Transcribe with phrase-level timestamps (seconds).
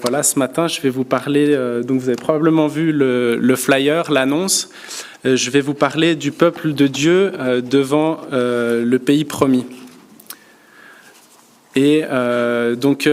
[0.00, 4.10] Voilà, ce matin, je vais vous parler, euh, donc vous avez probablement vu le, flyer,
[4.10, 4.70] l'annonce,
[5.24, 9.64] euh, je vais vous parler du peuple de Dieu euh, devant le pays promis.
[11.76, 12.02] Et
[12.76, 13.08] donc,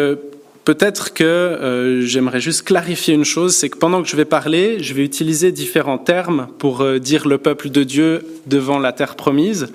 [0.65, 4.95] peut-être que j'aimerais juste clarifier une chose, c'est que pendant que je vais parler, je
[4.95, 9.67] vais utiliser différents termes pour dire le peuple de Dieu devant la terre promise.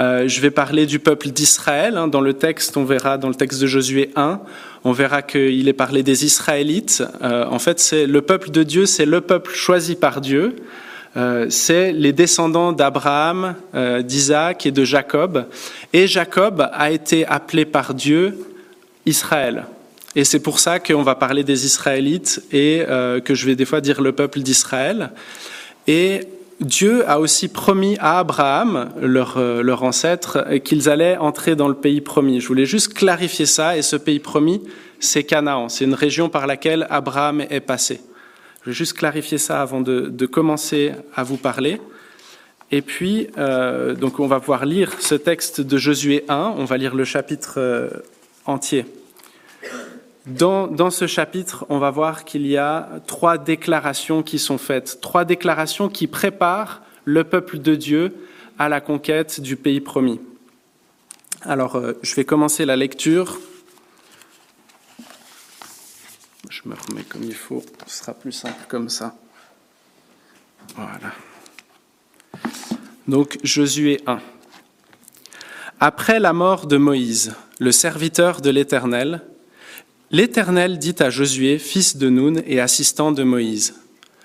[0.00, 1.96] Euh, je vais parler du peuple d'Israël.
[1.96, 2.08] Hein.
[2.08, 4.40] Dans le texte, on verra, dans le texte de Josué 1,
[4.84, 7.02] on verra qu'il est parlé des Israélites.
[7.22, 10.56] Euh, en fait, c'est le peuple de Dieu, c'est le peuple choisi par Dieu.
[11.16, 13.56] Euh, c'est les descendants d'Abraham,
[14.02, 15.46] d'Isaac et de Jacob.
[15.92, 18.38] Et Jacob a été appelé par Dieu
[19.06, 19.64] Israël.
[20.16, 22.84] Et c'est pour ça qu'on va parler des Israélites et
[23.24, 25.10] que je vais des fois dire le peuple d'Israël.
[25.86, 26.20] Et
[26.60, 31.74] Dieu a aussi promis à Abraham, leur, euh, leur ancêtre, qu'ils allaient entrer dans le
[31.74, 32.40] pays promis.
[32.40, 34.62] Je voulais juste clarifier ça, et ce pays promis,
[34.98, 35.70] c'est Canaan.
[35.70, 38.00] C'est une région par laquelle Abraham est passé.
[38.62, 41.80] Je vais juste clarifier ça avant de, commencer à vous parler.
[42.70, 46.76] Et puis, euh, donc on va pouvoir lire ce texte de Josué 1, on va
[46.76, 47.88] lire le chapitre euh,
[48.44, 48.84] entier.
[50.26, 55.24] Dans, ce chapitre, on va voir qu'il y a trois déclarations qui sont faites, trois
[55.24, 58.14] déclarations qui préparent le peuple de Dieu
[58.58, 60.20] à la conquête du pays promis.
[61.42, 63.40] Alors, euh, je vais commencer la lecture.
[66.50, 69.14] Je me remets comme il faut, ce sera plus simple comme ça.
[70.76, 71.14] Voilà.
[73.08, 74.20] Donc, Josué 1.
[75.80, 79.22] Après la mort de Moïse, le serviteur de l'Éternel,
[80.12, 83.74] L'Éternel dit à Josué, fils de Nun et assistant de Moïse,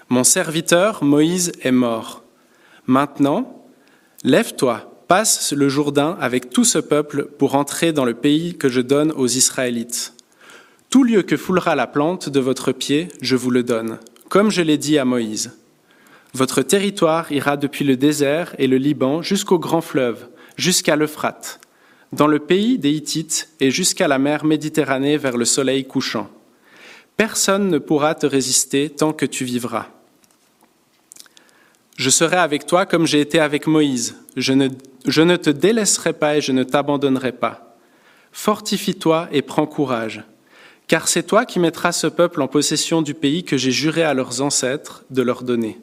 [0.09, 2.23] Mon serviteur Moïse est mort.
[2.87, 3.67] Maintenant,
[4.23, 8.81] lève-toi, passe le Jourdain avec tout ce peuple pour entrer dans le pays que je
[8.81, 10.15] donne aux Israélites.
[10.89, 14.63] Tout lieu que foulera la plante de votre pied, je vous le donne, comme je
[14.63, 15.55] l'ai dit à Moïse.
[16.33, 21.59] Votre territoire ira depuis le désert et le Liban jusqu'au grand fleuve, jusqu'à l'Euphrate
[22.15, 26.29] dans le pays des Hittites et jusqu'à la mer Méditerranée vers le soleil couchant.
[27.17, 29.87] Personne ne pourra te résister tant que tu vivras.
[31.97, 34.15] Je serai avec toi comme j'ai été avec Moïse.
[34.35, 34.67] Je ne,
[35.35, 37.77] te délaisserai pas et je ne t'abandonnerai pas.
[38.31, 40.23] Fortifie-toi et prends courage,
[40.87, 44.13] car c'est toi qui mettras ce peuple en possession du pays que j'ai juré à
[44.13, 45.79] leurs ancêtres de leur donner.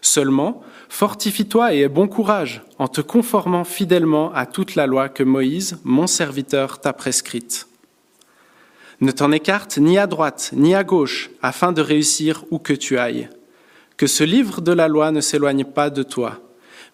[0.00, 5.22] Seulement, fortifie-toi et aie bon courage en te conformant fidèlement à toute la loi que
[5.22, 7.68] Moïse, mon serviteur, t'a prescrite.
[9.00, 12.98] Ne t'en écarte ni à droite ni à gauche afin de réussir où que tu
[12.98, 13.30] ailles.
[13.96, 16.40] Que ce livre de la loi ne s'éloigne pas de toi.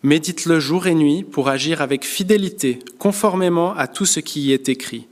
[0.02, 4.68] Médite-le jour et nuit pour agir avec fidélité, conformément à tout ce qui y est
[4.68, 5.08] écrit.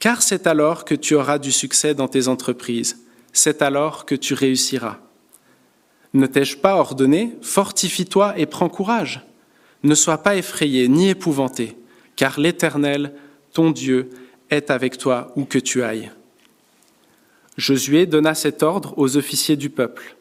[0.00, 2.98] Car c'est alors que tu auras du succès dans tes entreprises,
[3.32, 4.98] c'est alors que tu réussiras.
[6.14, 9.22] Ne t'ai-je pas ordonné Fortifie-toi et prends courage.
[9.82, 11.76] Ne sois pas effrayé ni épouvanté,
[12.16, 13.12] car l'Éternel,
[13.52, 14.10] ton Dieu,
[14.50, 16.10] est avec toi où que tu ailles.
[17.56, 20.16] Josué donna cet ordre aux officiers du peuple.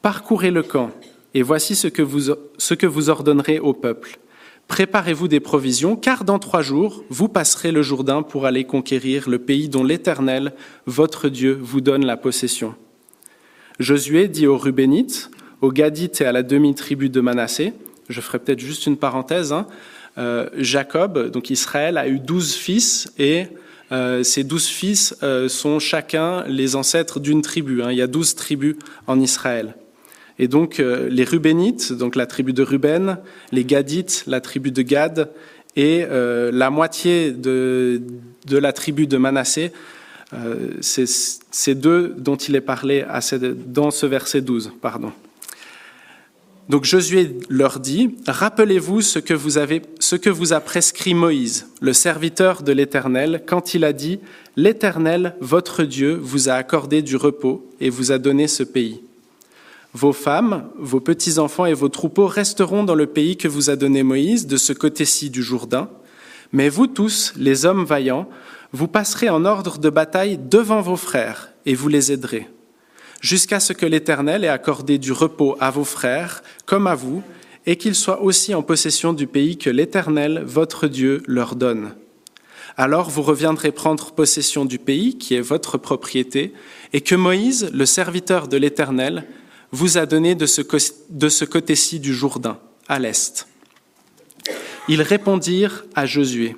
[0.00, 0.90] Parcourez le camp,
[1.34, 4.18] et voici ce que vous, ce que vous ordonnerez au peuple.
[4.68, 9.38] Préparez-vous des provisions, car dans trois jours, vous passerez le Jourdain pour aller conquérir le
[9.38, 10.54] pays dont l'Éternel,
[10.86, 12.74] votre Dieu, vous donne la possession.
[13.78, 17.72] Josué dit aux Rubénites, aux Gadites et à la demi-tribu de Manassé,
[18.08, 19.66] je ferai peut-être juste une parenthèse, hein,
[20.18, 23.46] euh, Jacob, donc Israël, a eu douze fils et
[23.92, 27.82] euh, ces douze fils euh, sont chacun les ancêtres d'une tribu.
[27.82, 27.90] Hein.
[27.90, 29.74] il y a douze tribus en Israël.
[30.38, 33.18] Et donc les Rubénites, donc la tribu de Ruben,
[33.52, 35.30] les Gadites, la tribu de Gad,
[35.76, 38.00] et la moitié de,
[38.46, 39.72] de la tribu de Manassé
[40.34, 43.04] euh, c'est ces deux dont il est parlé
[43.66, 44.72] dans ce verset 12.
[44.80, 45.12] Pardon.
[46.68, 51.66] Donc Josué leur dit, Rappelez-vous ce que vous avez, ce que vous a prescrit Moïse,
[51.80, 54.20] le serviteur de l'Éternel, quand il a dit,
[54.56, 59.00] L'Éternel, votre Dieu, vous a accordé du repos et vous a donné ce pays.
[59.94, 64.02] Vos femmes, vos petits-enfants et vos troupeaux resteront dans le pays que vous a donné
[64.02, 65.90] Moïse, de ce côté-ci du Jourdain,
[66.52, 68.28] mais vous tous, les hommes vaillants,
[68.72, 72.48] vous passerez en ordre de bataille devant vos frères et vous les aiderez,
[73.20, 77.22] jusqu'à ce que l'Éternel ait accordé du repos à vos frères comme à vous,
[77.64, 81.94] et qu'ils soient aussi en possession du pays que l'Éternel, votre Dieu, leur donne.
[82.76, 86.54] Alors vous reviendrez prendre possession du pays qui est votre propriété,
[86.92, 89.24] et que Moïse, le serviteur de l'Éternel,
[89.70, 92.58] vous a donné de ce, côté-ci du Jourdain,
[92.88, 93.46] à l'est.
[94.88, 96.56] Ils répondirent à Josué,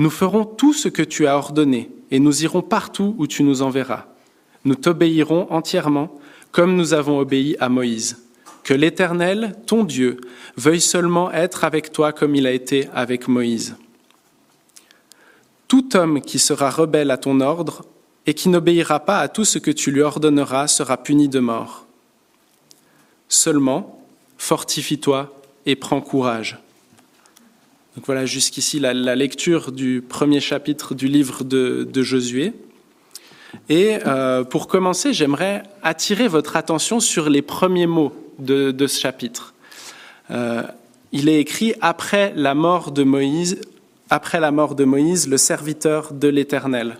[0.00, 3.60] nous ferons tout ce que tu as ordonné, et nous irons partout où tu nous
[3.60, 4.06] enverras.
[4.64, 6.18] nous t'obéirons entièrement,
[6.52, 8.24] comme nous avons obéi à Moïse.
[8.62, 10.16] Que l'Éternel, ton Dieu,
[10.56, 13.76] veuille seulement être avec toi comme il a été avec Moïse.
[15.68, 17.84] Tout homme qui sera rebelle à ton ordre
[18.24, 21.84] et qui n'obéira pas à tout ce que tu lui ordonneras sera puni de mort.
[23.28, 24.02] Seulement,
[24.38, 25.30] fortifie-toi
[25.66, 26.58] et prends courage.
[28.00, 32.54] Donc voilà jusqu'ici la, lecture du premier chapitre du livre de, Josué.
[33.68, 39.52] Et euh, pour commencer, j'aimerais attirer votre attention sur les premiers mots de, ce chapitre.
[40.30, 40.62] Euh,
[41.12, 43.60] il est écrit après la mort de Moïse,
[44.08, 46.96] après la mort de Moïse, le serviteur de l'Éternel.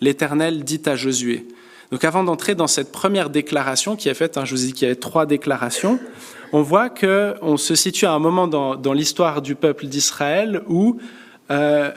[0.00, 1.46] L'Éternel dit à Josué.
[1.92, 4.72] Donc avant d'entrer dans cette première déclaration qui est faite, hein, je vous ai dit
[4.72, 6.00] qu'il y avait trois déclarations,
[6.54, 10.98] on voit qu'on se situe à un moment dans, l'histoire du peuple d'Israël où
[11.50, 11.90] euh,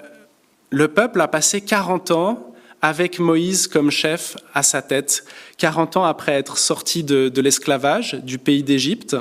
[0.72, 5.26] le peuple a passé 40 ans avec Moïse comme chef à sa tête,
[5.60, 9.16] 40 ans après être sorti de, l'esclavage du pays d'Égypte.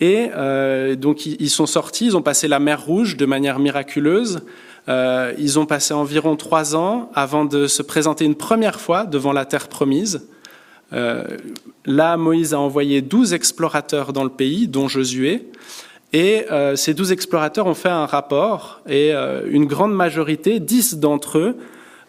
[0.00, 4.40] Et euh, donc ils sont sortis, ils ont passé la mer Rouge de manière miraculeuse.
[4.88, 9.32] Euh, ils ont passé environ trois ans avant de se présenter une première fois devant
[9.32, 10.26] la terre promise.
[10.94, 11.24] Euh,
[11.84, 15.48] là, Moïse a envoyé douze explorateurs dans le pays, dont Josué.
[16.12, 20.94] Et euh, ces douze explorateurs ont fait un rapport, et euh, une grande majorité, dix
[20.94, 21.56] d'entre eux,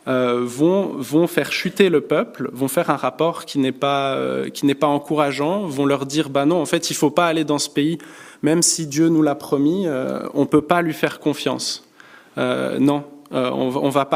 [0.07, 4.15] vont, vont faire chuter le peuple, vont faire un rapport qui n'est pas,
[4.53, 7.25] qui n'est pas encourageant, vont leur dire bah non, en fait, il ne faut pas
[7.25, 7.97] aller dans ce pays,
[8.43, 9.87] même si Dieu nous l'a promis,
[10.35, 11.89] on ne peut pas lui faire confiance.
[12.37, 14.07] non, on, on va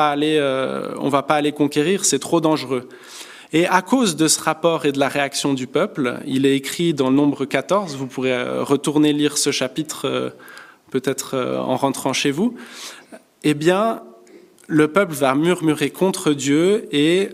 [1.00, 2.88] on va pas aller conquérir, c'est trop dangereux.
[3.52, 6.94] Et à cause de ce rapport et de la réaction du peuple, il est écrit
[6.94, 10.30] dans le nombre 14, vous pourrez euh, retourner lire ce chapitre euh,
[10.92, 12.56] peut-être euh, en rentrant chez vous,
[13.44, 14.04] eh bien,
[14.68, 17.30] le peuple va murmurer contre Dieu et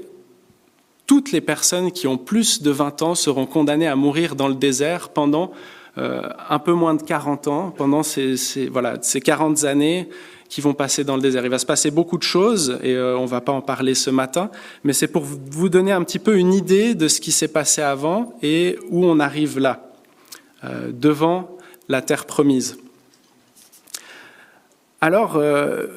[1.05, 4.55] toutes les personnes qui ont plus de 20 ans seront condamnées à mourir dans le
[4.55, 5.51] désert pendant
[5.97, 8.35] un peu moins de 40 ans, pendant ces,
[8.69, 10.09] voilà, ces 40 années
[10.49, 11.43] qui vont passer dans le désert.
[11.43, 13.95] Il va se passer beaucoup de choses et euh, on ne va pas en parler
[13.95, 14.49] ce matin,
[14.83, 17.81] mais c'est pour vous donner un petit peu une idée de ce qui s'est passé
[17.81, 19.91] avant et où on arrive là,
[20.63, 21.57] euh, devant
[21.89, 22.77] la terre promise.
[25.01, 25.87] Alors, euh,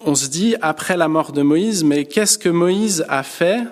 [0.00, 3.64] on se dit, après la mort de Moïse, mais qu'est-ce que Moïse a fait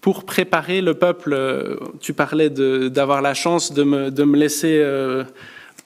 [0.00, 4.84] pour préparer le peuple Tu parlais d'avoir la chance de me, laisser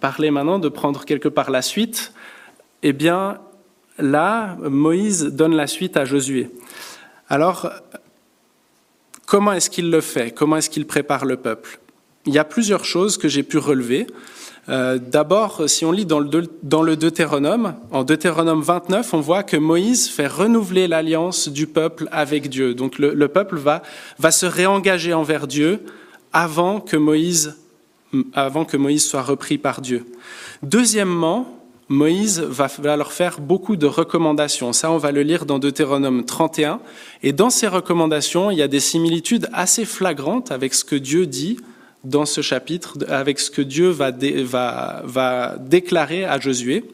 [0.01, 2.13] parler maintenant, de prendre quelque part la suite.
[2.83, 3.41] Eh bien,
[3.99, 6.51] là, Moïse donne la suite à Josué.
[7.29, 7.71] Alors,
[9.27, 10.33] comment est-ce qu'il le fait?
[10.33, 11.81] Comment est-ce qu'il prépare le peuple?
[12.27, 14.07] Il y a plusieurs choses que j'ai pu relever.
[14.69, 20.09] Euh, d'abord, si on lit dans le, Deutéronome, en Deutéronome 29, on voit que Moïse
[20.09, 22.75] fait renouveler l'alliance du peuple avec Dieu.
[22.75, 23.83] Donc le, le, peuple va,
[24.19, 25.81] va se réengager envers Dieu
[26.33, 27.57] avant que, Moïse,
[28.33, 30.07] avant que Moïse soit repris par Dieu.
[30.63, 31.55] Deuxièmement,
[31.89, 34.73] Moïse va, leur faire beaucoup de recommandations.
[34.73, 36.81] Ça, on va le lire dans Deutéronome 31.
[37.23, 41.27] Et dans ces recommandations, il y a des similitudes assez flagrantes avec ce que Dieu
[41.27, 41.59] dit
[42.05, 44.13] dans ce chapitre, avec ce que Dieu va,
[45.59, 46.85] déclarer à Josué.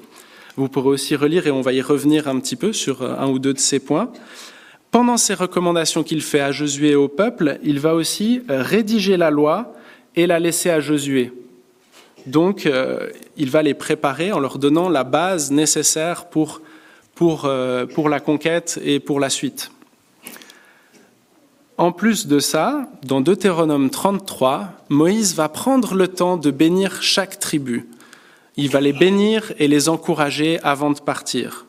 [0.57, 3.39] Vous pourrez aussi relire et on va y revenir un petit peu sur un ou
[3.39, 4.13] deux de ces points.
[4.91, 9.31] Pendant ces recommandations qu'il fait à Josué et au peuple, il va aussi rédiger la
[9.31, 9.75] loi
[10.17, 11.33] et la laisser à Josué.
[12.27, 16.27] Donc, euh, il va les préparer en leur donnant la base nécessaire
[17.23, 19.71] euh, pour la conquête et pour la suite.
[21.81, 27.39] En plus de ça, dans Deutéronome 33, Moïse va prendre le temps de bénir chaque
[27.39, 27.89] tribu.
[28.59, 31.65] Il va les bénir et les encourager avant de partir.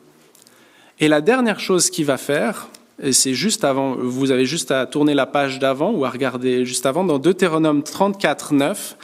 [1.00, 2.68] Et la dernière chose qu'il va faire,
[3.02, 6.66] et c'est juste avant, vous avez juste à tourner la page d'avant ou à regarder
[6.66, 8.96] juste avant, dans Deutéronome 34, 9,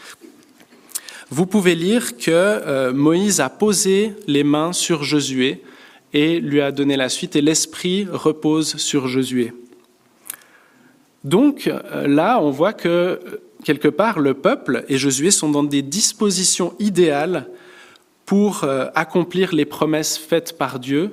[1.31, 5.63] vous pouvez lire que euh, Moïse a posé les mains sur Josué
[6.13, 9.55] et lui a donné la suite, et l'Esprit repose sur Josué.
[11.25, 13.17] Donc euh, là, on voit que euh,
[13.65, 17.49] quelque part, le peuple et Josué sont dans des dispositions idéales
[18.25, 21.13] pour accomplir les promesses faites par Dieu,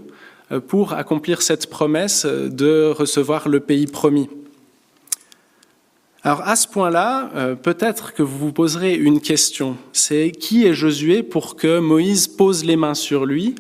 [0.67, 4.27] pour accomplir cette promesse de recevoir le pays promis.
[6.25, 9.77] Alors à ce point-là, euh, peut-être que vous vous poserez une question.
[9.93, 13.53] C'est qui est Josué pour que Moïse pose les mains sur lui?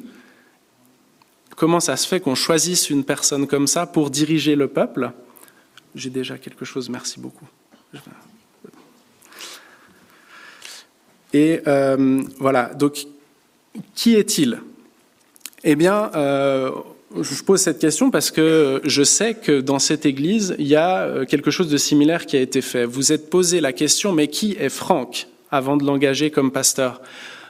[1.55, 5.11] Comment ça se fait qu'on choisisse une personne comme ça pour diriger le peuple?
[5.95, 7.47] J'ai déjà quelque chose, merci beaucoup.
[11.33, 13.07] Et euh, voilà, donc
[13.95, 14.59] qui est-il?
[15.63, 16.71] Eh bien, euh,
[17.19, 21.25] je pose cette question parce que je sais que dans cette église, il y a
[21.25, 22.85] quelque chose de similaire qui a été fait.
[22.85, 27.01] Vous êtes posé la question, mais qui est Franck avant de l'engager comme pasteur?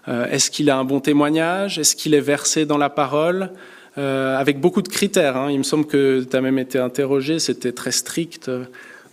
[0.08, 1.80] Est-ce qu'il a un bon témoignage?
[1.80, 3.50] Est-ce qu'il est versé dans la parole?
[3.98, 5.38] Avec beaucoup de critères.
[5.38, 5.50] Hein.
[5.52, 8.52] Il me semble que tu as même été interrogé, c'était très strict,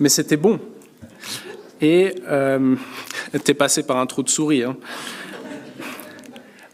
[0.00, 0.58] mais c'était bon.
[1.80, 2.76] Et euh,
[3.44, 4.62] tu es passé par un trou de souris.
[4.62, 4.76] Hein.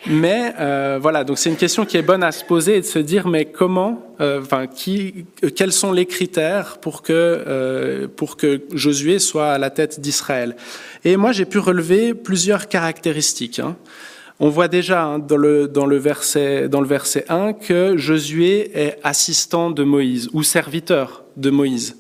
[0.07, 2.87] Mais euh, voilà, donc c'est une question qui est bonne à se poser et de
[2.87, 4.43] se dire, mais comment, euh,
[4.75, 10.01] qui, quels sont les critères pour que euh, pour que Josué soit à la tête
[10.01, 10.57] d'Israël?
[11.05, 13.59] Et moi, j'ai pu relever plusieurs caractéristiques.
[13.59, 13.77] Hein.
[14.41, 18.71] On voit déjà hein, dans, le, dans, le verset, dans le verset 1 que Josué
[18.73, 21.97] est assistant de Moïse ou serviteur de Moïse.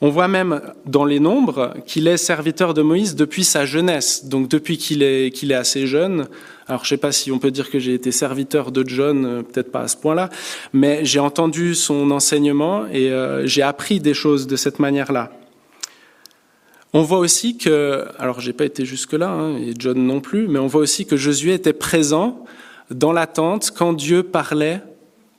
[0.00, 4.48] On voit même dans les nombres qu'il est serviteur de Moïse depuis sa jeunesse, donc
[4.48, 6.26] depuis qu'il est, qu'il est assez jeune.
[6.66, 9.24] Alors je ne sais pas si on peut dire que j'ai été serviteur de John,
[9.24, 10.28] euh, peut-être pas à ce point-là,
[10.72, 15.32] mais j'ai entendu son enseignement et euh, j'ai appris des choses de cette manière-là.
[16.94, 20.58] On voit aussi que, alors j'ai pas été jusque-là, hein, et John non plus, mais
[20.58, 22.44] on voit aussi que Josué était présent
[22.90, 24.82] dans l'attente quand Dieu parlait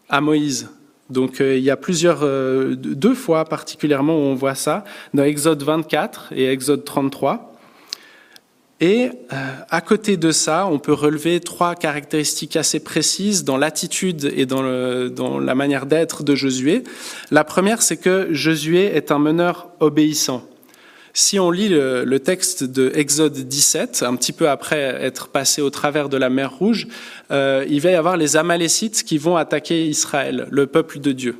[0.10, 0.69] à Moïse.
[1.10, 4.83] Donc euh, il y a plusieurs, euh, deux fois particulièrement où on voit ça,
[5.13, 7.51] dans Exode 24 et Exode 33.
[8.79, 9.36] Et euh,
[9.69, 14.62] à côté de ça, on peut relever trois caractéristiques assez précises dans l'attitude et dans,
[15.39, 16.83] la manière d'être de Josué.
[17.31, 20.43] La première, c'est que Josué est un meneur obéissant.
[21.15, 25.70] Si on lit le, texte de Exode 17, un petit peu après être passé au
[25.70, 26.88] travers de la mer Rouge,
[27.29, 31.38] euh, il va y avoir les Amalécites qui vont attaquer Israël, le peuple de Dieu.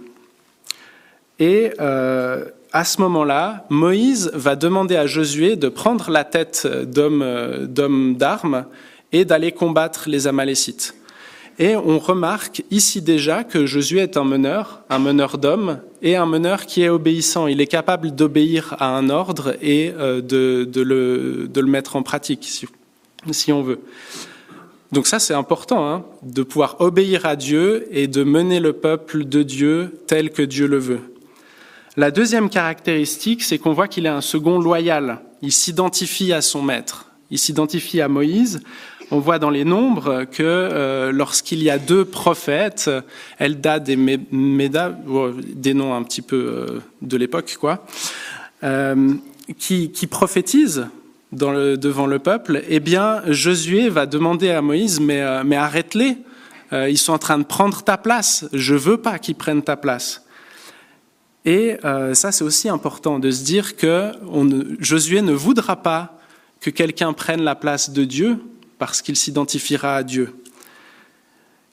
[1.40, 8.16] Et euh, à ce moment-là, Moïse va demander à Josué de prendre la tête d'homme
[8.16, 8.66] d'armes
[9.12, 10.94] et d'aller combattre les Amalécites.
[11.60, 16.26] Et on remarque ici déjà que Josué est un meneur, un meneur d'hommes, et un
[16.26, 17.48] meneur qui est obéissant.
[17.48, 22.68] Il est capable d'obéir à un ordre et euh, de, le, mettre en pratique, si,
[23.32, 23.80] si on veut.
[24.92, 29.26] Donc ça, c'est important, hein, de pouvoir obéir à Dieu et de mener le peuple
[29.26, 31.02] de Dieu tel que Dieu le veut.
[31.96, 35.22] La deuxième caractéristique, c'est qu'on voit qu'il est un second loyal.
[35.44, 37.12] Il s'identifie à son maître.
[37.30, 38.62] Il s'identifie à Moïse
[39.12, 42.90] on voit dans les nombres que euh, lorsqu'il y a deux prophètes,
[43.40, 44.98] Eldad et Méda,
[45.56, 47.58] des noms un petit peu euh, de l'époque,
[48.64, 49.14] euh,
[49.58, 50.88] qui, prophétisent
[51.32, 56.18] devant le peuple, eh bien, Josué va demander à Moïse, mais, mais arrête-les,
[56.72, 60.26] ils sont en train de prendre ta place, je veux pas qu'ils prennent ta place.
[61.46, 61.78] Et
[62.14, 64.12] ça, c'est aussi important de se dire que
[64.80, 66.20] Josué ne voudra pas
[66.62, 68.38] que quelqu'un prenne la place de Dieu,
[68.86, 70.36] parce qu'il s'identifiera à Dieu.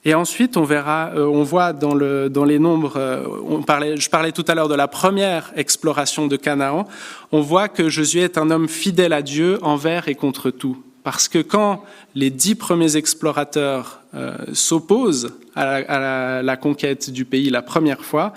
[0.04, 3.96] Et ensuite, on verra, euh, on voit dans, le, dans les nombres, euh, on parlait,
[3.96, 6.86] je parlais tout à l'heure de la première exploration de Canaan,
[7.32, 10.80] on voit que Josué est un homme fidèle à Dieu envers et contre tout.
[11.02, 11.82] Parce que quand
[12.14, 18.34] les dix premiers explorateurs euh, s'opposent à, la, conquête du pays la première fois,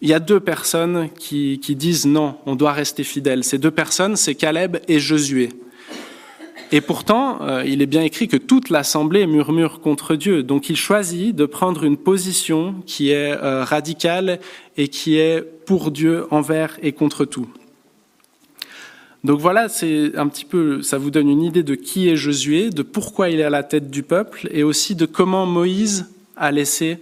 [0.00, 3.44] il y a deux personnes qui, qui disent non, on doit rester fidèle.
[3.44, 5.50] Ces deux personnes, c'est Caleb et Josué.
[6.72, 10.44] Et pourtant, euh, il est bien écrit que toute l'assemblée murmure contre Dieu.
[10.44, 14.38] Donc il choisit de prendre une position qui est euh, radicale
[14.76, 17.48] et qui est pour Dieu envers et contre tout.
[19.24, 22.70] Donc voilà, c'est un petit peu, ça vous donne une idée de qui est Josué,
[22.70, 26.50] de pourquoi il est à la tête du peuple, et aussi de comment Moïse a
[26.50, 26.98] laissé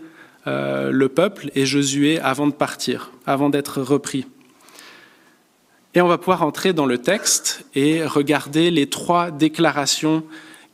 [0.49, 4.27] euh, le peuple et Josué avant de partir, avant d'être repris.
[5.95, 10.23] Et on va pouvoir entrer dans le texte et regarder les trois déclarations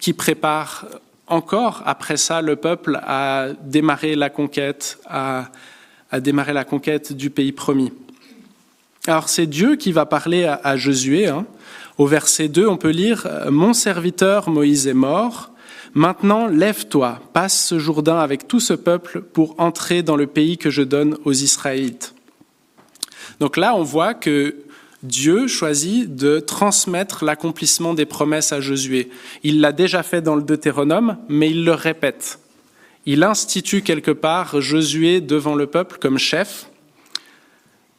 [0.00, 0.86] qui préparent
[1.28, 5.50] encore après ça le peuple à démarrer la conquête, à,
[6.18, 7.92] démarrer la conquête du pays promis.
[9.06, 11.28] Alors c'est Dieu qui va parler à, Josué.
[11.28, 11.46] Hein.
[11.96, 15.50] Au verset 2, on peut lire Mon serviteur Moïse est mort.
[15.94, 20.70] Maintenant, lève-toi, passe ce Jourdain avec tout ce peuple pour entrer dans le pays que
[20.70, 22.14] je donne aux Israélites.
[23.38, 24.56] Donc là, on voit que
[25.04, 29.10] Dieu choisit de transmettre l'accomplissement des promesses à Josué.
[29.42, 32.38] Il l'a déjà fait dans le Deutéronome, mais il le répète.
[33.04, 36.70] Il institue quelque part Josué devant le peuple comme chef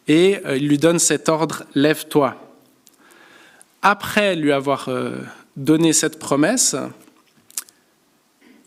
[0.08, 2.36] et euh, il lui donne cet ordre Lève-toi.
[3.84, 5.20] Après lui avoir euh,
[5.56, 6.76] donné cette promesse,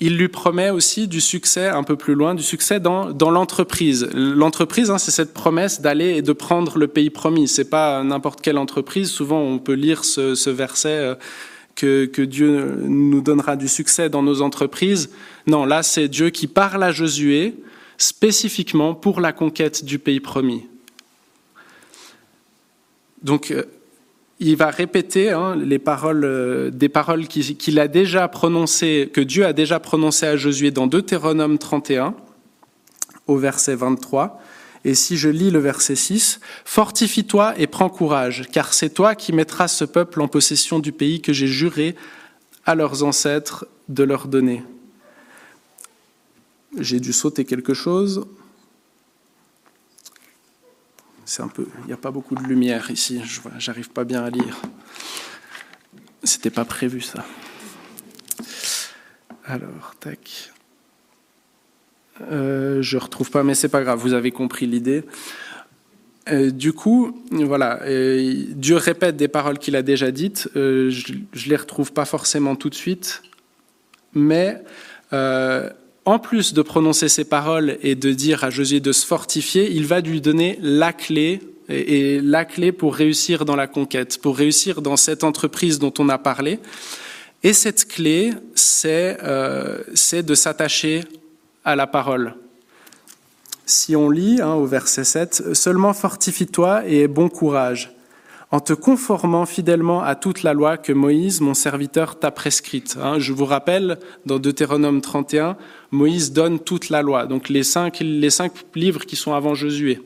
[0.00, 4.08] il lui promet aussi du succès un peu plus loin, du succès dans, dans l'entreprise.
[4.14, 7.48] L'entreprise, hein, c'est cette promesse d'aller et de prendre le pays promis.
[7.48, 9.10] C'est pas n'importe quelle entreprise.
[9.10, 11.14] Souvent, on peut lire ce, ce verset euh,
[11.74, 15.10] que, que, Dieu nous donnera du succès dans nos entreprises.
[15.48, 17.56] Non, là, c'est Dieu qui parle à Josué
[17.96, 20.62] spécifiquement pour la conquête du pays promis.
[23.22, 23.64] Donc, euh,
[24.40, 29.44] il va répéter hein, les paroles, euh, des paroles qu'il a déjà prononcées, que Dieu
[29.44, 32.14] a déjà prononcées à Josué dans Deutéronome 31,
[33.26, 34.40] au verset 23.
[34.84, 39.32] Et si je lis le verset 6, Fortifie-toi et prends courage, car c'est toi qui
[39.32, 41.96] mettras ce peuple en possession du pays que j'ai juré
[42.64, 44.62] à leurs ancêtres de leur donner.
[46.78, 48.26] J'ai dû sauter quelque chose.
[51.28, 53.20] C'est un peu, il n'y a pas beaucoup de lumière ici.
[53.22, 54.62] Je j'arrive pas bien à lire.
[56.24, 57.22] C'était pas prévu ça.
[59.44, 60.50] Alors, tac.
[62.22, 63.98] Euh, je retrouve pas, mais c'est pas grave.
[63.98, 65.04] Vous avez compris l'idée.
[66.30, 70.48] Euh, du coup, voilà, euh, Dieu répète des paroles qu'il a déjà dites.
[70.56, 73.20] Euh, je, ne les retrouve pas forcément tout de suite,
[74.14, 74.62] mais
[76.08, 79.84] en plus de prononcer ces paroles et de dire à Josué de se fortifier, il
[79.84, 84.80] va lui donner la clé et, la clé pour réussir dans la conquête, pour réussir
[84.80, 86.60] dans cette entreprise dont on a parlé.
[87.42, 91.04] Et cette clé, c'est de s'attacher
[91.62, 92.34] à la parole.
[93.66, 97.92] Si on lit hein, au verset 7, Seulement fortifie-toi et aie bon courage,
[98.50, 102.96] en te conformant fidèlement à toute la loi que Moïse, mon serviteur, t'a prescrite.
[103.00, 103.18] Hein.
[103.18, 105.56] je vous rappelle, dans Deutéronome 31,
[105.90, 110.00] Moïse donne toute la loi, donc les cinq, les cinq livres qui sont avant Josué.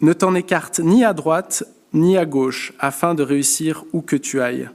[0.00, 4.40] Ne t'en écarte ni à droite ni à gauche, afin de réussir où que tu
[4.40, 4.68] ailles.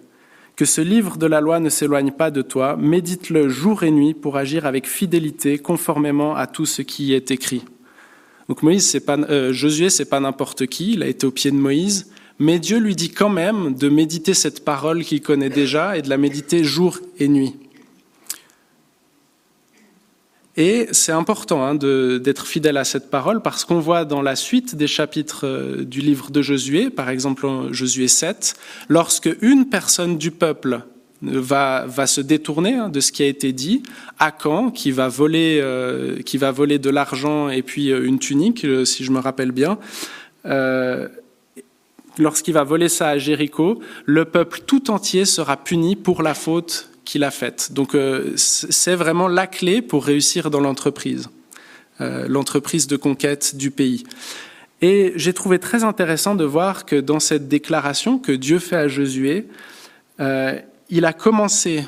[0.55, 4.13] Que ce livre de la loi ne s'éloigne pas de toi, médite-le jour et nuit
[4.13, 7.63] pour agir avec fidélité, conformément à tout ce qui y est écrit.
[8.49, 11.51] Donc Moïse, c'est pas, euh, Josué, c'est pas n'importe qui, il a été au pied
[11.51, 15.97] de Moïse, mais Dieu lui dit quand même de méditer cette parole qu'il connaît déjà
[15.97, 17.53] et de la méditer jour et nuit.
[20.57, 24.75] Et c'est important hein, d'être fidèle à cette parole parce qu'on voit dans la suite
[24.75, 28.55] des chapitres euh, du livre de Josué, par exemple Josué 7,
[28.89, 30.81] lorsque une personne du peuple
[31.21, 33.83] va, va se détourner hein, de ce qui a été dit,
[34.19, 38.65] Akan, qui va voler, euh, qui va voler de l'argent et puis euh, une tunique,
[38.85, 39.77] si je me rappelle bien,
[42.19, 46.89] lorsqu'il va voler ça à Jéricho, le peuple tout entier sera puni pour la faute
[47.05, 47.71] qu'il a faite.
[47.71, 51.29] Donc euh, c'est vraiment la clé pour réussir dans l'entreprise,
[52.01, 54.03] euh, l'entreprise de conquête du pays.
[54.81, 58.87] Et j'ai trouvé très intéressant de voir que dans cette déclaration que Dieu fait à
[58.87, 59.47] Josué,
[60.19, 61.85] euh, il a commencé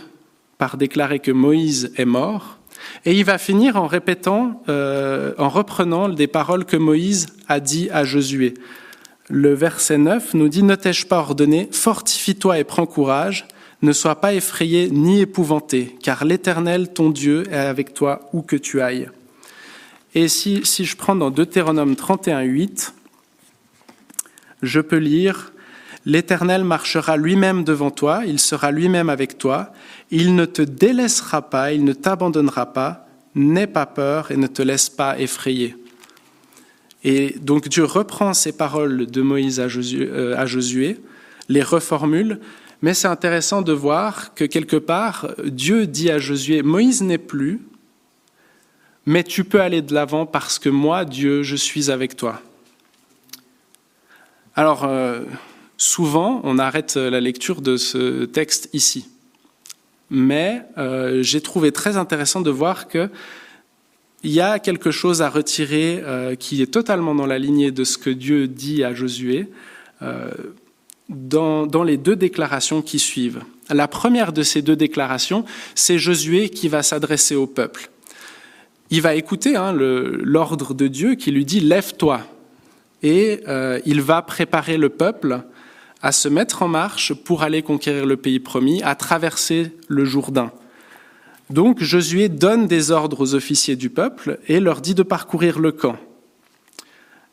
[0.57, 2.57] par déclarer que Moïse est mort,
[3.05, 8.03] et il va finir en répétant, en reprenant des paroles que Moïse a dit à
[8.03, 8.53] Josué.
[9.29, 13.47] Le verset 9 nous dit, Ne t'ai-je pas ordonné, fortifie-toi et prends courage,
[13.81, 18.55] ne sois pas effrayé ni épouvanté, car l'Éternel, ton Dieu, est avec toi où que
[18.55, 19.09] tu ailles.
[20.13, 22.93] Et si, si je prends dans Deutéronome 31, 8,
[24.61, 25.53] je peux lire
[26.05, 29.71] L'Éternel marchera lui-même devant toi, il sera lui-même avec toi,
[30.09, 34.61] il ne te délaissera pas, il ne t'abandonnera pas, n'aie pas peur et ne te
[34.61, 35.75] laisse pas effrayer.
[37.03, 40.99] Et donc Dieu reprend ces paroles de Moïse à Josué, euh, Josué
[41.49, 42.39] les reformule,
[42.81, 47.61] mais c'est intéressant de voir que quelque part, Dieu dit à Josué, Moïse n'est plus,
[49.05, 52.41] mais tu peux aller de l'avant parce que moi, Dieu, je suis avec toi.
[54.55, 55.23] Alors, euh,
[55.81, 59.07] souvent, on arrête la lecture de ce texte ici.
[60.09, 63.09] Mais euh, j'ai trouvé très intéressant de voir que
[64.23, 67.83] il y a quelque chose à retirer euh, qui est totalement dans la lignée de
[67.83, 69.47] ce que Dieu dit à Josué
[71.11, 73.41] dans, les deux déclarations qui suivent.
[73.69, 77.89] La première de ces deux déclarations, c'est Josué qui va s'adresser au peuple.
[78.89, 82.21] Il va écouter hein, l'ordre de Dieu qui lui dit Lève-toi.
[83.03, 85.41] Et euh, il va préparer le peuple
[86.01, 90.51] à se mettre en marche pour aller conquérir le pays promis, à traverser le Jourdain.
[91.49, 95.71] Donc Josué donne des ordres aux officiers du peuple et leur dit de parcourir le
[95.71, 95.97] camp.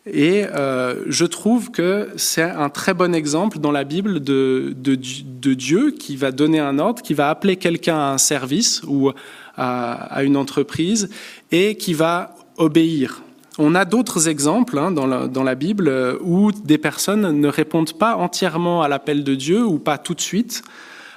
[0.07, 4.95] Et euh, je trouve que c'est un très bon exemple dans la Bible de, de,
[4.95, 9.11] de, Dieu qui va donner un ordre, qui va appeler quelqu'un à un service ou
[9.11, 11.11] à, à, une entreprise
[11.53, 13.23] et qui va obéir.
[13.61, 18.83] On a d'autres exemples hein, dans, la, Bible où des personnes ne répondent pas entièrement
[18.83, 20.62] à l'appel de Dieu ou pas tout de suite.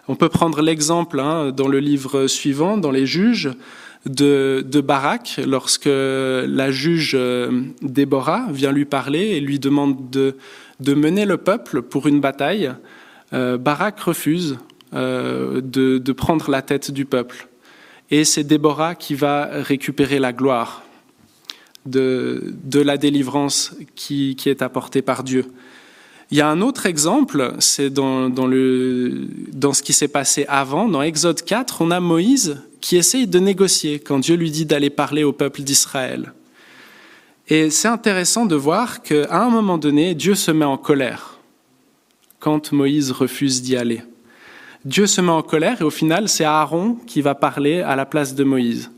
[0.07, 3.51] On peut prendre l'exemple hein, dans le livre suivant, dans les juges,
[4.07, 10.35] de, Barak lorsque la juge euh, Déborah vient lui parler et lui demande de,
[10.93, 12.71] mener le peuple pour une bataille.
[13.33, 14.57] Euh, Barak refuse
[14.95, 17.47] euh, de, de, prendre la tête du peuple.
[18.09, 20.81] et c'est Déborah qui va récupérer la gloire
[21.85, 25.45] de, de la délivrance qui, qui, est apportée par Dieu.
[26.29, 30.45] Il y a un autre exemple, c'est dans, dans, le, dans ce qui s'est passé
[30.47, 34.65] avant, dans Exode 4, on a Moïse qui essaye de négocier quand Dieu lui dit
[34.65, 36.33] d'aller parler au peuple d'Israël.
[37.47, 41.39] Et c'est intéressant de voir qu'à un moment donné, Dieu se met en colère
[42.39, 44.01] quand Moïse refuse d'y aller.
[44.83, 48.05] Dieu se met en colère et au final, c'est Aaron qui va parler à la
[48.05, 48.89] place de Moïse.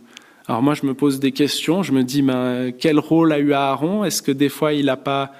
[0.48, 3.54] Alors moi, je me pose des questions, je me dis, ben, quel rôle a eu
[3.54, 4.04] Aaron?
[4.04, 5.32] Est-ce que des fois, il n'a pas,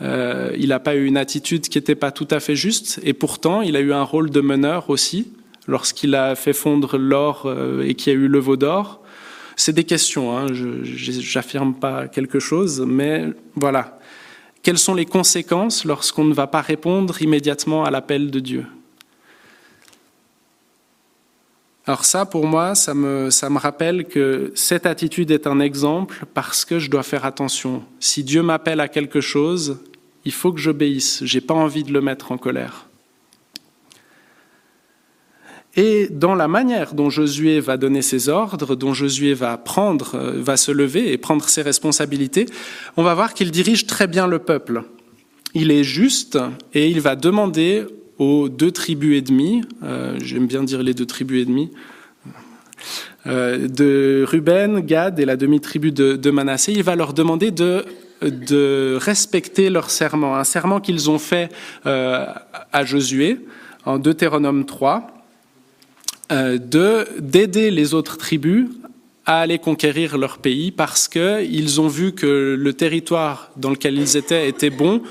[0.00, 3.00] euh, il pas eu une attitude qui n'était pas tout à fait juste?
[3.02, 5.32] Et pourtant, il a eu un rôle de meneur aussi,
[5.66, 9.02] lorsqu'il a fait fondre l'or euh, et qu'il y a eu le veau d'or.
[9.56, 10.46] C'est des questions, hein.
[10.52, 13.98] je n'affirme pas quelque chose, mais voilà.
[14.62, 18.64] Quelles sont les conséquences lorsqu'on ne va pas répondre immédiatement à l'appel de Dieu?
[21.86, 26.24] Alors ça, pour moi, ça me, ça me rappelle que cette attitude est un exemple
[26.32, 27.82] parce que je dois faire attention.
[27.98, 29.78] Si Dieu m'appelle à quelque chose,
[30.24, 31.24] il faut que j'obéisse.
[31.24, 32.86] J'ai pas envie de le mettre en colère.
[35.74, 40.40] Et dans la manière dont Josué va donner ses ordres, dont Josué va prendre, euh,
[40.40, 42.46] va se lever et prendre ses responsabilités,
[42.96, 44.84] on va voir qu'il dirige très bien le peuple.
[45.54, 46.38] Il est juste
[46.74, 47.86] et il va demander
[48.22, 51.70] aux deux tribus et demie, euh, j'aime bien dire les deux tribus et demie,
[53.26, 57.84] euh, de Ruben, Gad et la demi-tribu de, de, Manassé, il va leur demander de,
[58.22, 61.50] de respecter leur serment, un serment qu'ils ont fait
[61.84, 63.38] à Josué
[63.84, 65.22] en Deutéronome 3
[66.30, 68.66] euh, de d'aider les autres tribus
[69.26, 74.16] à aller conquérir leur pays parce qu'ils ont vu que le territoire dans lequel ils
[74.16, 75.02] étaient était bon,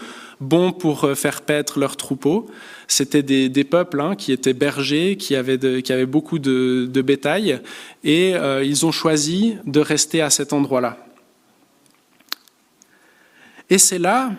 [0.41, 2.49] bon pour euh, faire paître leurs troupeaux.
[2.87, 7.61] C'était des, peuples hein, qui étaient bergers, qui avaient, qui avaient beaucoup de, de bétail,
[8.03, 10.97] et euh, ils ont choisi de rester à cet endroit-là.
[13.69, 14.31] Et c'est là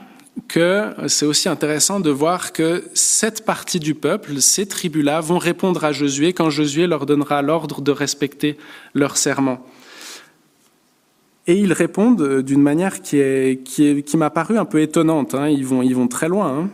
[0.49, 5.85] que c'est aussi intéressant de voir que cette partie du peuple, ces tribus-là, vont répondre
[5.85, 8.59] à Josué quand Josué leur donnera l'ordre de respecter
[8.95, 9.65] leur serment.
[11.47, 15.35] Et ils répondent d'une manière qui, est, qui, est, qui m'a paru un peu étonnante.
[15.35, 15.49] Hein.
[15.49, 16.57] Ils, vont, ils vont très loin.
[16.57, 16.71] Hein.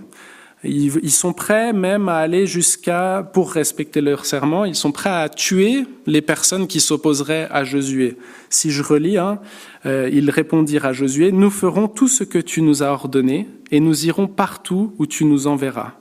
[0.64, 5.28] Ils, sont prêts même à aller jusqu'à, pour respecter leur serment, ils sont prêts à
[5.28, 8.16] tuer les personnes qui s'opposeraient à Josué.
[8.50, 9.38] Si je relis, hein,
[9.87, 13.78] euh, ils répondirent à Josué, Nous ferons tout ce que tu nous as ordonné, et
[13.78, 15.92] nous irons partout où tu nous enverras.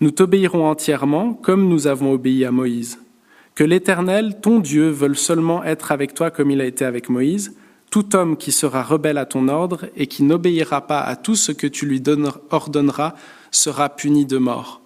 [0.00, 2.98] Nous t'obéirons entièrement, comme nous avons obéi à Moïse.
[3.54, 7.54] Que l'Éternel, ton Dieu, veuille seulement être avec toi comme il a été avec Moïse.
[7.90, 11.52] Tout homme qui sera rebelle à ton ordre et qui n'obéira pas à tout ce
[11.52, 12.02] que tu lui
[12.50, 13.14] ordonneras
[13.50, 14.82] sera puni de mort.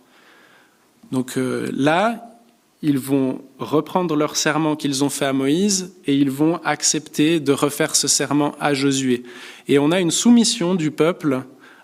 [1.10, 2.32] Donc euh, là,
[2.80, 7.52] ils vont reprendre leur serment qu'ils ont fait à Moïse et ils vont accepter de
[7.52, 9.22] refaire ce serment à Josué.
[9.68, 11.42] Et on a une soumission du peuple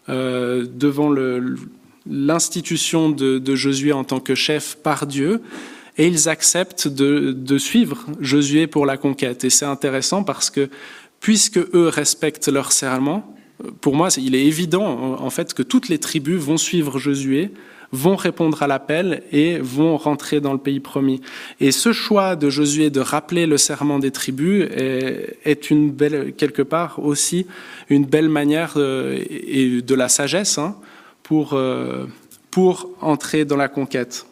[0.09, 1.15] euh, devant
[2.07, 5.41] l'institution de, Josué en tant que chef par Dieu
[5.99, 9.45] et ils acceptent de suivre Josué pour la conquête.
[9.45, 10.69] Et c'est intéressant parce que
[11.21, 13.35] puisque eux respectent leur serment,
[13.81, 17.51] pour moi, il est évident en fait que toutes les tribus vont suivre Josué,
[17.93, 21.21] vont répondre à l'appel et vont rentrer dans le pays promis.
[21.61, 26.63] Et ce choix de Josué de rappeler le serment des tribus est, une belle, quelque
[26.63, 27.47] part aussi
[27.89, 30.77] une belle manière euh, de la sagesse hein,
[31.23, 32.07] pour, euh,
[32.51, 34.27] pour entrer dans la conquête.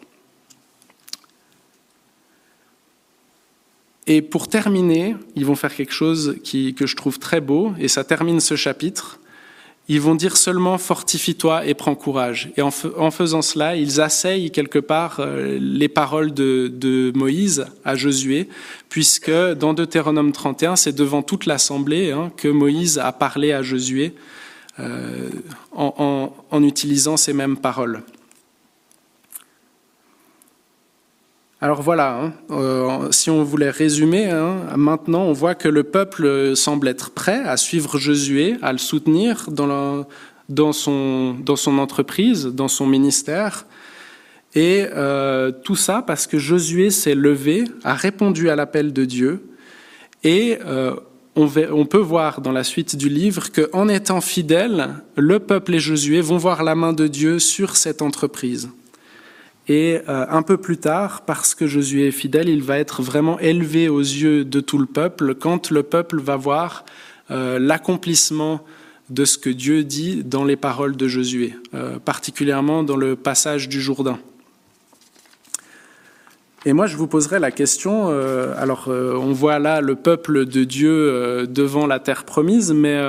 [4.07, 8.05] Et pour terminer, ils vont faire quelque chose que je trouve très beau, et ça
[8.05, 9.19] termine ce chapitre.
[9.89, 12.51] Ils vont dire seulement fortifie-toi et prends courage.
[12.57, 18.49] Et en, faisant cela, ils asseyent quelque part euh, les paroles de, Moïse à Josué,
[18.89, 24.15] puisque dans Deutéronome 31, c'est devant toute l'assemblée hein, que Moïse a parlé à Josué
[24.81, 25.31] euh,
[25.73, 28.03] en utilisant ces mêmes paroles.
[31.63, 36.55] Alors voilà, hein, euh, si on voulait résumer, hein, maintenant on voit que le peuple
[36.55, 40.05] semble être prêt à suivre Josué, à le soutenir dans,
[40.75, 41.37] son,
[41.79, 43.65] entreprise, dans son ministère.
[44.55, 49.49] Et euh, tout ça parce que Josué s'est levé, a répondu à l'appel de Dieu.
[50.25, 50.95] Et euh,
[51.37, 55.79] on, on, peut voir dans la suite du livre qu'en étant fidèle, le peuple et
[55.79, 58.69] Josué vont voir la main de Dieu sur cette entreprise.
[59.69, 63.39] Et euh, un peu plus tard, parce que Josué est fidèle, il va être vraiment
[63.41, 66.85] élevé aux yeux de tout le peuple quand le peuple va voir
[67.33, 68.61] euh, l'accomplissement
[69.11, 73.69] de ce que Dieu dit dans les paroles de Josué, euh, particulièrement dans le passage
[73.69, 74.19] du Jourdain.
[76.65, 81.47] Et moi, je vous poserai la question, alors on voit là le peuple de Dieu
[81.47, 83.01] devant la terre promise, mais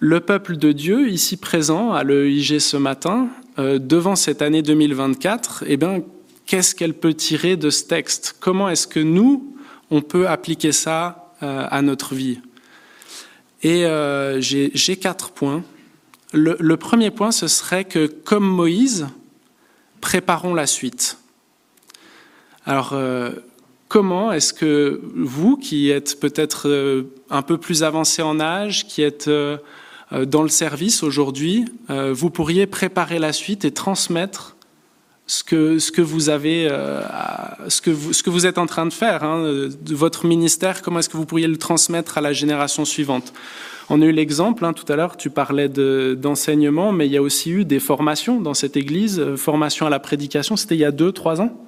[0.00, 5.76] le peuple de Dieu, ici présent à l'EIG ce matin, devant cette année 2024, eh
[5.76, 6.02] bien,
[6.46, 8.36] qu'est-ce qu'elle peut tirer de ce texte?
[8.40, 9.54] Comment est-ce que nous,
[9.90, 12.40] on peut appliquer ça à notre vie?
[13.62, 13.84] Et
[14.40, 15.62] j'ai quatre points.
[16.32, 19.08] Le, premier point, ce serait que, comme Moïse,
[20.00, 21.18] préparons la suite.
[22.64, 23.30] Alors, euh,
[23.88, 29.02] comment est-ce que vous, qui êtes peut-être euh, un peu plus avancé en âge, qui
[29.02, 29.56] êtes euh,
[30.12, 34.56] dans le service aujourd'hui, vous pourriez préparer la suite et transmettre
[35.26, 36.68] ce que, ce que vous avez,
[37.68, 40.98] ce, que vous, ce que vous êtes en train de faire, hein, votre ministère, comment
[40.98, 43.32] est-ce que vous pourriez le transmettre à la génération suivante?
[43.92, 47.22] On a eu l'exemple, hein, tout à l'heure, tu parlais d'enseignement, mais il y a
[47.22, 50.92] aussi eu des formations dans cette église, formation à la prédication, c'était il y a
[50.92, 51.60] deux, trois ans?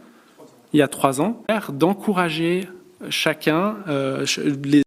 [0.73, 2.69] Il y a trois ans, d'encourager
[3.11, 4.25] chacun euh,
[4.65, 4.83] les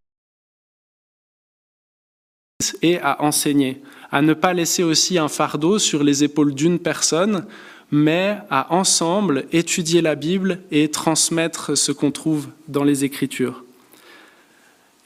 [2.81, 7.45] et à enseigner, à ne pas laisser aussi un fardeau sur les épaules d'une personne,
[7.91, 13.63] mais à ensemble étudier la Bible et transmettre ce qu'on trouve dans les Écritures.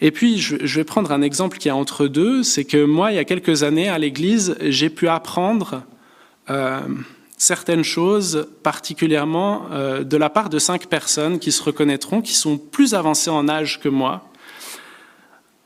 [0.02, 3.16] Et puis, je vais prendre un exemple qui est entre deux, c'est que moi, il
[3.16, 5.84] y a quelques années, à l'Église, j'ai pu apprendre
[6.50, 6.80] euh,
[7.38, 12.58] certaines choses, particulièrement euh, de la part de cinq personnes qui se reconnaîtront, qui sont
[12.58, 14.29] plus avancées en âge que moi.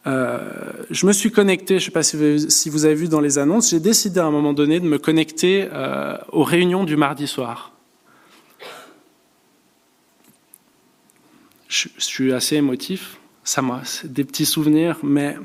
[0.05, 3.37] Euh, je me suis connecté, je ne sais pas si vous, avez vu dans les
[3.37, 7.27] annonces, j'ai décidé à un moment donné de me connecter euh, aux réunions du mardi
[7.27, 7.71] soir.
[11.69, 15.37] Je, suis assez émotif, ça m'a des petits souvenirs, mais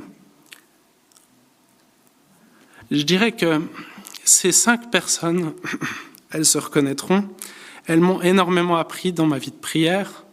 [2.90, 3.62] je dirais que
[4.24, 5.52] ces cinq personnes
[6.30, 7.28] elles se reconnaîtront.
[7.86, 10.24] Elles m'ont énormément appris dans ma vie de prière,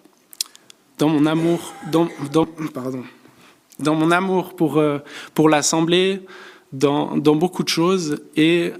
[0.98, 2.10] dans mon amour, dans,
[2.74, 3.06] pardon,
[3.80, 5.00] dans mon amour pour, euh,
[5.34, 6.22] pour l'Assemblée,
[6.72, 8.22] dans, dans beaucoup de choses.
[8.36, 8.74] Et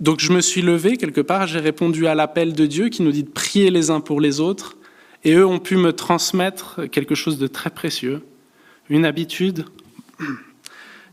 [0.00, 3.12] donc je me suis levé quelque part, j'ai répondu à l'appel de Dieu qui nous
[3.12, 4.76] dit de prier les uns pour les autres.
[5.24, 8.22] Et eux ont pu me transmettre quelque chose de très précieux,
[8.88, 9.66] une habitude.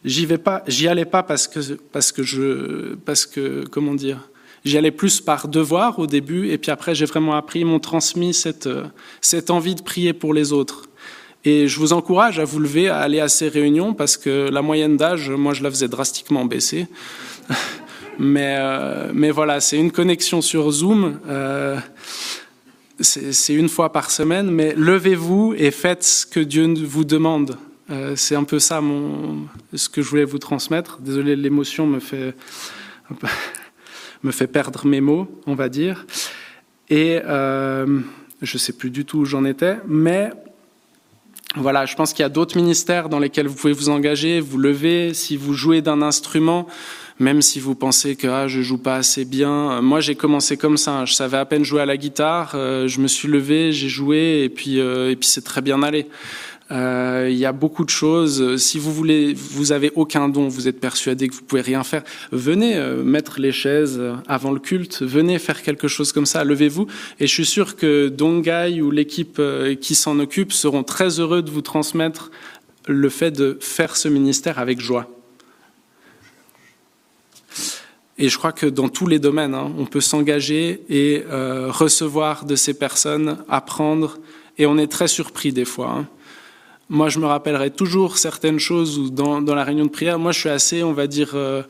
[0.06, 0.28] J'y
[0.68, 4.30] j'y allais pas parce que parce que je parce que comment dire
[4.66, 7.80] J'y allais plus par devoir au début, et puis après j'ai vraiment appris, ils m'ont
[7.80, 8.84] transmis cette, euh,
[9.22, 10.87] cette envie de prier pour les autres.
[11.46, 14.62] Et je vous encourage à vous lever, à aller à ces réunions, parce que la
[14.62, 16.88] moyenne d'âge, moi je la faisais drastiquement baisser.
[18.20, 21.20] mais, euh, mais voilà, c'est une connexion sur Zoom.
[21.28, 21.78] Euh,
[23.00, 27.56] c'est une fois par semaine, mais levez-vous et faites ce que Dieu vous demande.
[28.16, 28.82] c'est un peu ça
[29.74, 30.98] ce que je voulais vous transmettre.
[31.00, 32.34] Désolé, l'émotion me fait
[34.24, 36.06] me fait perdre mes mots, on va dire.
[36.90, 38.00] Et euh,
[38.42, 40.32] je ne sais plus du tout où j'en étais, mais
[41.56, 44.58] voilà, je pense qu'il y a d'autres ministères dans lesquels vous pouvez vous engager, vous
[44.58, 46.68] lever, si vous jouez d'un instrument,
[47.20, 49.82] même si vous pensez que ah, je joue pas assez bien.
[49.82, 51.06] Moi, j'ai commencé comme ça.
[51.06, 52.52] Je savais à peine jouer à la guitare.
[52.54, 55.82] Euh, je me suis levé, j'ai joué, et puis euh, et puis c'est très bien
[55.84, 56.08] allé.
[56.70, 58.58] Euh, il y a beaucoup de choses.
[58.58, 62.04] Si vous voulez, vous avez aucun don, vous êtes persuadé que vous pouvez rien faire,
[62.32, 66.88] venez euh, mettre les chaises avant le culte, venez faire quelque chose comme ça, levez-vous.
[67.20, 71.42] Et je suis sûr que Dongai ou l'équipe euh, qui s'en occupe seront très heureux
[71.42, 72.32] de vous transmettre
[72.88, 75.10] le fait de faire ce ministère avec joie.
[78.18, 82.56] Et je crois que dans tous les domaines, hein, on peut s'engager et recevoir de
[82.56, 84.18] ces personnes, apprendre,
[84.58, 85.92] et on est très surpris des fois.
[85.92, 86.08] Hein.
[86.90, 90.50] Moi, je me rappellerai toujours certaines choses dans la réunion de prière, moi, je suis
[90.50, 91.64] assez, on va dire, euh,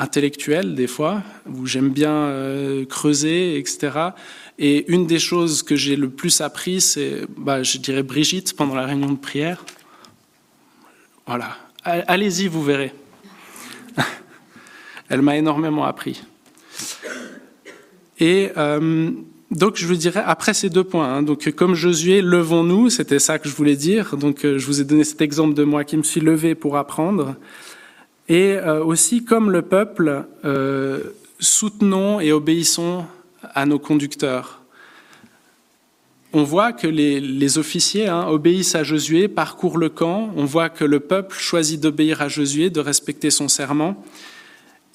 [0.00, 4.10] intellectuel des fois, où j'aime bien euh, creuser, etc.
[4.58, 8.74] Et une des choses que j'ai le plus appris, c'est, bah, je dirais, Brigitte pendant
[8.74, 9.64] la réunion de prière.
[11.26, 11.56] Voilà.
[11.84, 12.92] Allez-y, vous verrez.
[15.08, 16.22] Elle m'a énormément appris.
[18.18, 19.10] Et euh,
[19.50, 23.40] donc je vous dirais, après ces deux points, hein, donc comme Josué, levons-nous, c'était ça
[23.40, 24.16] que je voulais dire.
[24.16, 26.76] Donc euh, je vous ai donné cet exemple de moi qui me suis levé pour
[26.76, 27.34] apprendre.
[28.28, 31.00] Et euh, aussi, comme le peuple, euh,
[31.40, 33.04] soutenons et obéissons
[33.42, 34.60] à nos conducteurs.
[36.32, 40.32] On voit que les, les officiers hein, obéissent à Josué, parcourent le camp.
[40.36, 44.00] On voit que le peuple choisit d'obéir à Josué, de respecter son serment.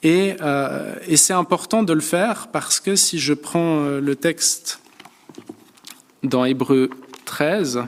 [0.06, 4.80] Euh, et, c'est important de le faire parce que si je prends euh, le texte
[6.22, 6.92] dans Hébreu
[7.26, 7.84] 13,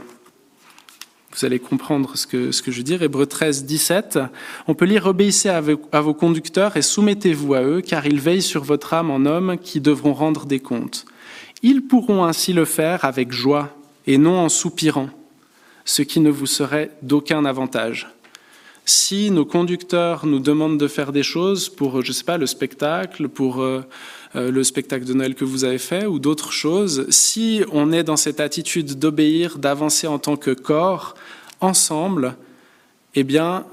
[1.31, 3.03] vous allez comprendre ce que, je veux dire.
[3.03, 4.19] Hébreu 13, 17,
[4.67, 8.19] on peut lire Obéissez à vos, à vos conducteurs et soumettez-vous à eux, car ils
[8.19, 11.05] veillent sur votre âme en hommes qui devront rendre des comptes.
[11.61, 13.75] Ils pourront ainsi le faire avec joie
[14.07, 15.09] et non en soupirant,
[15.85, 18.07] ce qui ne vous serait d'aucun avantage.
[18.89, 23.27] Si nos conducteurs nous demandent de faire des choses pour, je sais pas, le spectacle,
[23.27, 23.81] pour euh,
[24.37, 28.05] euh, le spectacle de Noël que vous avez fait ou d'autres choses, si on est
[28.05, 31.15] dans cette attitude d'obéir, d'avancer en tant que corps,
[31.59, 32.37] ensemble,
[33.13, 33.65] eh bien,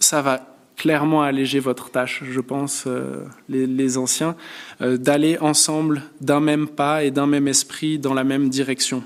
[0.00, 4.36] ça va clairement alléger votre tâche, je pense, euh, les, anciens,
[4.80, 9.04] d'aller ensemble d'un même pas et d'un même esprit dans la même direction.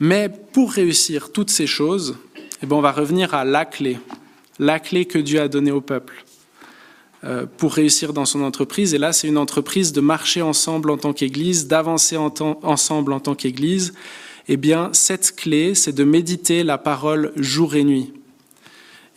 [0.00, 2.18] Mais pour réussir toutes ces choses,
[2.62, 3.98] eh bien, on va revenir à la clé,
[4.58, 6.24] la clé que Dieu a donnée au peuple
[7.24, 8.94] euh, pour réussir dans son entreprise.
[8.94, 13.34] Et là, c'est une entreprise de marcher ensemble en tant qu'Église, d'avancer ensemble en tant
[13.34, 13.94] qu'Église.
[14.48, 18.12] Eh bien, cette clé, c'est de méditer la parole jour et nuit.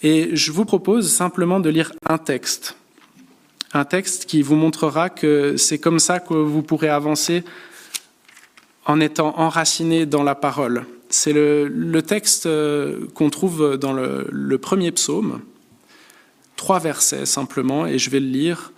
[0.02, 2.76] Et je vous propose simplement de lire un texte,
[3.74, 7.44] un texte qui vous montrera que c'est comme ça que vous pourrez avancer
[8.86, 10.86] en étant enraciné dans la parole.
[11.18, 15.42] C'est le, texte euh, qu'on trouve dans le, premier psaume,
[16.56, 18.74] trois versets simplement, et je vais le lire.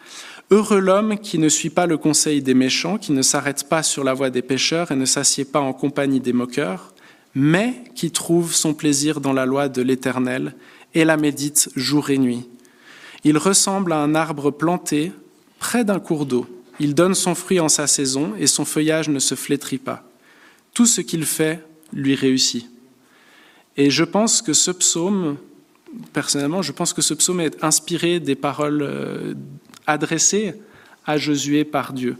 [0.52, 4.04] Heureux l'homme qui ne suit pas le conseil des méchants, qui ne s'arrête pas sur
[4.04, 6.94] la voie des pécheurs et ne s'assied pas en compagnie des moqueurs,
[7.34, 10.56] mais qui trouve son plaisir dans la loi de l'Éternel
[10.94, 12.48] et la médite jour et nuit.
[13.24, 15.12] Il ressemble à un arbre planté
[15.60, 16.46] près d'un cours d'eau
[16.80, 20.04] il donne son fruit en sa saison et son feuillage ne se flétrit pas.
[20.74, 22.70] Tout ce qu'il fait lui réussit.
[23.76, 25.38] Et je pense que ce psaume,
[26.14, 29.34] personnellement, je pense que ce psaume est inspiré des paroles euh,
[29.86, 30.56] adressées
[31.06, 32.18] à Josué par Dieu.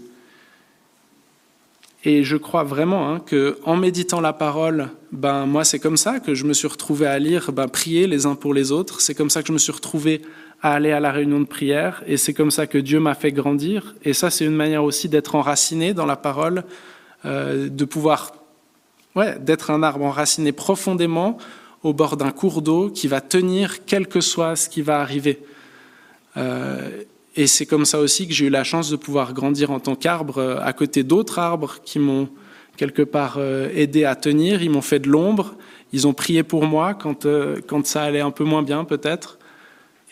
[2.04, 6.20] Et je crois vraiment hein, que en méditant la parole, ben moi c'est comme ça
[6.20, 9.02] que je me suis retrouvé à lire, ben prier les uns pour les autres.
[9.02, 10.22] C'est comme ça que je me suis retrouvé
[10.62, 13.32] à aller à la réunion de prière, et c'est comme ça que Dieu m'a fait
[13.32, 13.96] grandir.
[14.04, 16.64] Et ça, c'est une manière aussi d'être enraciné dans la parole,
[17.26, 18.34] euh, de pouvoir,
[19.40, 21.38] d'être un arbre enraciné profondément
[21.84, 25.40] au bord d'un cours d'eau qui va tenir quel que soit ce qui va arriver.
[26.38, 27.04] Euh,
[27.36, 29.96] et c'est comme ça aussi que j'ai eu la chance de pouvoir grandir en tant
[29.96, 32.30] qu'arbre euh, à côté d'autres arbres qui m'ont
[32.76, 33.40] quelque part
[33.74, 34.62] aidé à tenir.
[34.62, 35.56] Ils m'ont fait de l'ombre.
[35.94, 37.26] Ils ont prié pour moi quand,
[37.66, 39.40] quand ça allait un peu moins bien peut-être.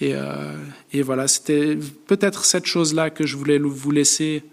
[0.02, 0.58] Euh,
[0.92, 4.44] et, voilà, c'était peut-être cette chose-là que je voulais vous laisser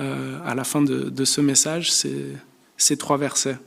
[0.00, 3.58] euh, à la fin de, ce message, ces trois versets.